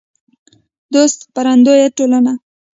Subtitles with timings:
[0.93, 2.33] دوست خپرندویه ټولنه